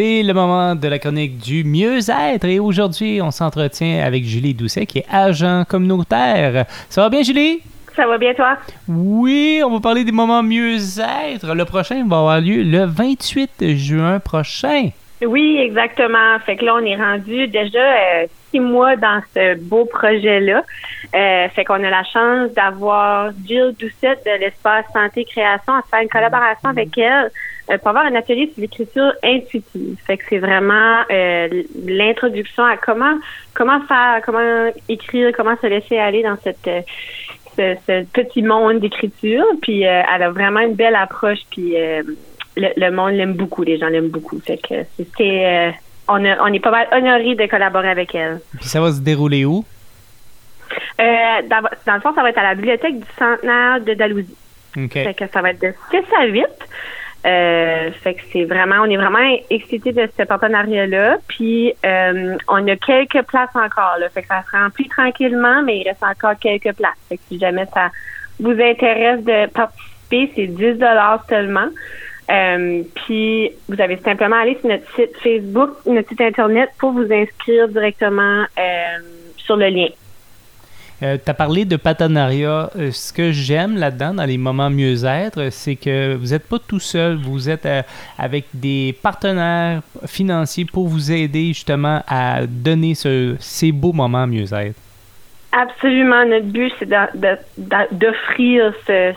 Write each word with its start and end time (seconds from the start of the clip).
C'est 0.00 0.22
le 0.22 0.32
moment 0.32 0.76
de 0.76 0.86
la 0.86 1.00
chronique 1.00 1.38
du 1.38 1.64
mieux-être 1.64 2.44
et 2.44 2.60
aujourd'hui, 2.60 3.20
on 3.20 3.32
s'entretient 3.32 4.06
avec 4.06 4.24
Julie 4.24 4.54
Doucet 4.54 4.86
qui 4.86 4.98
est 4.98 5.06
agent 5.10 5.64
communautaire. 5.68 6.66
Ça 6.88 7.02
va 7.02 7.08
bien, 7.08 7.24
Julie? 7.24 7.62
Ça 7.96 8.06
va 8.06 8.16
bien, 8.16 8.32
toi? 8.32 8.58
Oui, 8.86 9.60
on 9.66 9.72
va 9.72 9.80
parler 9.80 10.04
des 10.04 10.12
moments 10.12 10.44
mieux-être. 10.44 11.52
Le 11.52 11.64
prochain 11.64 12.06
va 12.06 12.18
avoir 12.18 12.40
lieu 12.40 12.62
le 12.62 12.84
28 12.84 13.74
juin 13.74 14.20
prochain. 14.20 14.90
Oui, 15.22 15.58
exactement. 15.58 16.38
Fait 16.46 16.56
que 16.56 16.64
là, 16.64 16.76
on 16.76 16.84
est 16.84 16.96
rendu 16.96 17.48
déjà 17.48 17.78
euh, 17.80 18.26
six 18.50 18.60
mois 18.60 18.94
dans 18.94 19.20
ce 19.34 19.56
beau 19.56 19.84
projet-là. 19.84 20.62
Euh, 21.14 21.48
fait 21.48 21.64
qu'on 21.64 21.82
a 21.82 21.90
la 21.90 22.04
chance 22.04 22.52
d'avoir 22.52 23.32
Jill 23.44 23.74
Doucette 23.78 24.24
de 24.24 24.38
l'espace 24.38 24.84
santé 24.92 25.24
création 25.24 25.72
à 25.72 25.82
faire 25.82 26.02
une 26.02 26.08
collaboration 26.08 26.68
avec 26.68 26.96
elle 26.98 27.30
euh, 27.70 27.78
pour 27.78 27.88
avoir 27.88 28.04
un 28.04 28.14
atelier 28.14 28.48
sur 28.52 28.60
l'écriture 28.60 29.12
intuitive. 29.24 29.96
Fait 30.06 30.18
que 30.18 30.24
c'est 30.28 30.38
vraiment 30.38 31.02
l'introduction 31.84 32.64
à 32.64 32.76
comment 32.76 33.18
comment 33.54 33.80
faire, 33.80 34.20
comment 34.24 34.70
écrire, 34.88 35.32
comment 35.36 35.56
se 35.60 35.66
laisser 35.66 35.98
aller 35.98 36.22
dans 36.22 36.36
cette 36.44 36.86
ce, 37.56 38.04
petit 38.04 38.42
monde 38.42 38.78
d'écriture. 38.78 39.44
Puis 39.62 39.82
elle 39.82 40.22
a 40.22 40.30
vraiment 40.30 40.60
une 40.60 40.74
belle 40.74 40.94
approche. 40.94 41.40
Puis 41.50 41.74
le, 42.58 42.90
monde 42.90 43.12
l'aime 43.12 43.34
beaucoup, 43.34 43.62
les 43.62 43.78
gens 43.78 43.88
l'aiment 43.88 44.08
beaucoup. 44.08 44.38
Fait 44.40 44.58
que 44.58 44.84
c'était, 44.96 45.44
euh, 45.46 45.70
on, 46.08 46.24
on 46.24 46.52
est 46.52 46.60
pas 46.60 46.70
mal 46.70 46.88
honoré 46.92 47.34
de 47.34 47.46
collaborer 47.46 47.90
avec 47.90 48.14
elle. 48.14 48.40
Puis 48.58 48.68
ça 48.68 48.80
va 48.80 48.92
se 48.92 49.00
dérouler 49.00 49.44
où? 49.44 49.64
Euh, 51.00 51.04
dans, 51.48 51.94
le 51.94 52.00
fond, 52.00 52.14
ça 52.14 52.22
va 52.22 52.30
être 52.30 52.38
à 52.38 52.42
la 52.42 52.54
bibliothèque 52.54 52.98
du 52.98 53.06
centenaire 53.18 53.80
de 53.80 53.94
Dalhousie. 53.94 54.36
Fait 54.90 55.14
que 55.14 55.26
ça 55.32 55.40
va 55.40 55.50
être 55.50 55.62
de 55.62 55.72
6 55.90 55.98
à 56.20 56.26
8. 56.26 56.46
Euh, 57.26 57.90
fait 57.90 58.14
que 58.14 58.20
c'est 58.32 58.44
vraiment, 58.44 58.76
on 58.82 58.90
est 58.90 58.96
vraiment 58.96 59.18
excités 59.50 59.92
de 59.92 60.08
ce 60.16 60.22
partenariat-là. 60.22 61.18
Puis 61.26 61.74
on 61.84 62.68
a 62.68 62.76
quelques 62.76 63.22
places 63.26 63.54
encore. 63.54 63.96
Là, 63.98 64.08
fait 64.10 64.22
que 64.22 64.28
ça 64.28 64.42
se 64.42 64.56
remplit 64.56 64.88
tranquillement, 64.88 65.62
mais 65.62 65.78
il 65.78 65.88
reste 65.88 66.02
encore 66.02 66.38
quelques 66.38 66.74
places. 66.74 66.98
Fait 67.08 67.16
que 67.16 67.22
si 67.28 67.38
jamais 67.38 67.66
ça 67.72 67.90
vous 68.38 68.52
intéresse 68.52 69.24
de 69.24 69.46
participer, 69.46 70.32
c'est 70.34 70.46
10 70.46 70.74
dollars 70.78 71.24
seulement. 71.28 71.68
Euh, 72.30 72.82
puis 72.94 73.50
vous 73.68 73.80
avez 73.80 73.96
simplement 73.98 74.36
aller 74.36 74.58
sur 74.60 74.68
notre 74.68 74.84
site 74.94 75.16
Facebook, 75.22 75.70
notre 75.86 76.08
site 76.08 76.20
internet 76.20 76.70
pour 76.78 76.92
vous 76.92 77.10
inscrire 77.10 77.68
directement 77.68 78.42
euh, 78.58 78.98
sur 79.36 79.56
le 79.56 79.68
lien. 79.68 79.88
Euh, 81.02 81.16
tu 81.24 81.30
as 81.30 81.34
parlé 81.34 81.64
de 81.64 81.76
partenariat. 81.76 82.70
ce 82.74 83.12
que 83.12 83.30
j'aime 83.30 83.76
là-dedans, 83.76 84.14
dans 84.14 84.24
les 84.24 84.36
moments 84.36 84.68
mieux-être, 84.68 85.48
c'est 85.50 85.76
que 85.76 86.16
vous 86.16 86.28
n'êtes 86.28 86.46
pas 86.46 86.58
tout 86.58 86.80
seul. 86.80 87.16
Vous 87.16 87.48
êtes 87.48 87.68
avec 88.18 88.46
des 88.52 88.96
partenaires 89.00 89.80
financiers 90.06 90.64
pour 90.64 90.88
vous 90.88 91.12
aider 91.12 91.48
justement 91.48 92.02
à 92.08 92.46
donner 92.46 92.94
ce, 92.94 93.36
ces 93.38 93.70
beaux 93.70 93.92
moments 93.92 94.26
mieux-être. 94.26 94.87
Absolument. 95.52 96.26
Notre 96.26 96.46
but, 96.46 96.72
c'est 96.78 96.88
d'offrir 97.92 98.74
ce, 98.86 99.14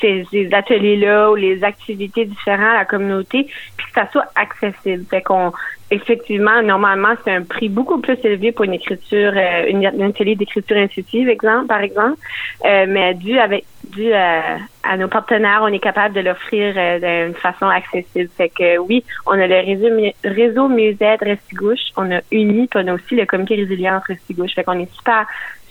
ces, 0.00 0.48
ateliers-là 0.52 1.30
ou 1.30 1.36
les 1.36 1.62
activités 1.62 2.24
différentes 2.24 2.74
à 2.74 2.78
la 2.78 2.84
communauté, 2.84 3.44
puis 3.76 3.86
que 3.86 3.92
ça 3.94 4.10
soit 4.10 4.30
accessible. 4.34 5.04
Fait 5.08 5.22
qu'on, 5.22 5.52
effectivement, 5.90 6.62
normalement, 6.62 7.14
c'est 7.24 7.32
un 7.32 7.42
prix 7.42 7.68
beaucoup 7.68 7.98
plus 7.98 8.18
élevé 8.22 8.52
pour 8.52 8.64
une 8.64 8.74
écriture, 8.74 9.32
euh, 9.34 9.66
une, 9.68 9.86
atelier 10.02 10.34
d'écriture 10.36 10.76
intuitive, 10.76 11.28
exemple, 11.28 11.66
par 11.66 11.80
exemple. 11.80 12.18
Euh, 12.64 12.86
mais 12.88 13.14
dû 13.14 13.38
avec 13.38 13.64
dû 13.90 14.12
à, 14.12 14.58
nos 14.98 15.08
partenaires, 15.08 15.60
on 15.62 15.68
est 15.68 15.78
capable 15.78 16.14
de 16.14 16.20
l'offrir 16.20 16.74
euh, 16.76 17.26
d'une 17.26 17.34
façon 17.34 17.66
accessible. 17.66 18.28
Fait 18.36 18.50
que 18.50 18.78
oui, 18.78 19.04
on 19.26 19.32
a 19.32 19.46
le 19.46 19.60
réseau, 19.64 19.88
réseau 20.24 20.68
Musette 20.68 21.20
Restigouche, 21.20 21.92
on 21.96 22.10
a 22.10 22.20
uni, 22.30 22.68
on 22.74 22.86
a 22.86 22.94
aussi 22.94 23.14
le 23.14 23.26
comité 23.26 23.56
résilience 23.56 24.02
Restigouche. 24.06 24.54
Fait 24.54 24.64
qu'on 24.64 24.78
est 24.78 24.92
super 24.94 25.26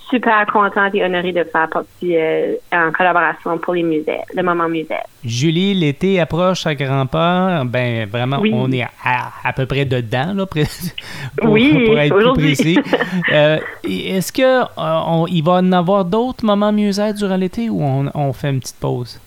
super 0.10 0.46
contente 0.48 0.96
et 0.96 1.04
honorée 1.04 1.32
de 1.32 1.44
faire 1.44 1.70
partie 1.70 2.16
euh, 2.18 2.56
en 2.72 2.92
collaboration 2.92 3.58
pour 3.58 3.74
les 3.74 3.84
musées, 3.84 4.20
le 4.34 4.44
moment 4.44 4.70
musée. 4.70 4.96
Julie, 5.24 5.74
l'été 5.74 6.20
approche 6.20 6.66
à 6.66 6.76
grands 6.76 7.06
pas. 7.06 7.64
Ben 7.66 8.08
vraiment, 8.08 8.42
on 8.52 8.72
est 8.72 8.84
à, 8.84 9.54
peu 9.54 9.66
près 9.66 9.86
dedans 9.86 10.34
là, 10.34 10.46
pour, 11.38 11.52
oui, 11.52 11.86
pour 11.86 12.00
être 12.00 12.18
plus 12.18 12.34
précis. 12.34 12.80
Euh, 13.32 13.58
est-ce 13.84 14.32
que 14.32 14.42
euh, 14.42 15.26
il 15.30 15.44
va 15.44 15.54
en 15.54 15.72
avoir 15.72 16.06
d'autres 16.06 16.46
moments 16.46 16.72
musées 16.72 17.14
durant 17.14 17.36
l'été 17.36 17.70
ou 17.70 17.82
on 17.82 18.34
fait 18.34 18.50
une 18.50 18.60
petite 18.60 18.78
pause? 18.80 19.20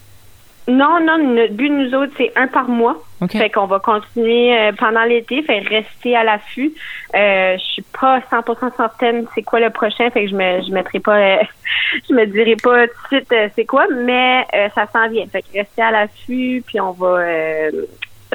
Non, 0.70 1.00
non, 1.00 1.19
notre 1.19 1.54
but, 1.54 1.69
nous 1.69 1.94
autres, 1.94 2.12
c'est 2.16 2.32
un 2.36 2.47
par 2.47 2.69
mois. 2.69 2.97
Fait 3.28 3.50
qu'on 3.50 3.66
va 3.66 3.81
continuer 3.81 4.56
euh, 4.56 4.72
pendant 4.78 5.03
l'été, 5.03 5.42
fait 5.42 5.58
rester 5.58 6.16
à 6.16 6.25
l'affût. 6.25 6.72
Euh, 7.14 7.56
je 7.58 7.64
suis 7.64 7.84
pas 8.00 8.20
100% 8.20 8.76
certaine 8.76 9.26
c'est 9.34 9.42
quoi 9.42 9.60
le 9.60 9.69
prochain, 9.69 10.08
fait 10.10 10.25
que 10.25 10.31
je 10.31 10.34
me 10.34 10.62
je 10.62 10.72
mettrai 10.72 11.00
pas 11.00 11.19
euh, 11.19 11.36
je 12.08 12.14
me 12.14 12.25
dirai 12.25 12.56
pas 12.56 12.86
tout 12.86 12.94
de 13.10 13.16
suite 13.16 13.34
c'est 13.54 13.66
quoi, 13.66 13.86
mais 13.91 14.47
ça 14.75 14.86
s'en 14.91 15.08
vient. 15.08 15.26
Fait 15.26 15.42
que 15.42 15.58
rester 15.58 15.82
à 15.82 15.91
l'affût, 15.91 16.62
puis 16.66 16.81
on 16.81 16.92
va 16.92 17.22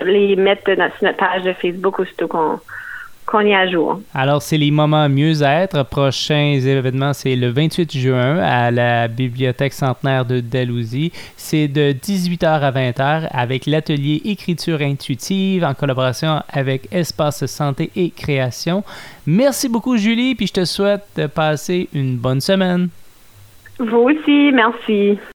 les 0.04 0.36
mettre 0.36 0.64
sur 0.66 0.78
notre 0.78 1.18
page 1.18 1.42
de 1.42 1.54
Facebook 1.54 2.00
aussitôt 2.00 2.28
qu'on 2.28 2.60
qu'on 3.26 3.40
est 3.42 3.56
à 3.56 3.68
jour. 3.68 4.02
Alors, 4.14 4.42
c'est 4.42 4.58
les 4.58 4.72
moments 4.72 5.10
mieux-être. 5.10 5.84
Prochains 5.84 6.60
événements, 6.64 7.14
c'est 7.14 7.36
le 7.36 7.50
28 7.50 7.98
juin 7.98 8.38
à 8.40 8.72
la 8.72 9.08
Bibliothèque 9.08 9.74
centenaire 9.74 10.26
de 10.26 10.40
Dalhousie. 10.40 11.12
C'est 11.36 11.68
de 11.68 11.92
18h 11.92 12.46
à 12.46 12.72
20h 12.72 13.28
avec 13.32 13.66
l'atelier 13.66 14.22
écriture 14.26 14.82
intuitive 14.82 15.64
en 15.64 15.74
collaboration 15.74 16.42
avec 16.50 16.88
Espace 16.92 17.46
Santé 17.46 17.92
et 17.96 18.10
Création. 18.10 18.84
Merci 19.26 19.70
beaucoup, 19.70 19.98
Julie, 19.98 20.36
puis 20.36 20.48
je 20.48 20.54
te 20.54 20.66
souhaite 20.66 21.04
de 21.16 21.28
passer 21.28 21.90
une 21.94 22.18
bonne 22.18 22.42
semaine. 22.42 22.90
Vous 23.80 23.98
aussi, 23.98 24.52
merci. 24.54 25.18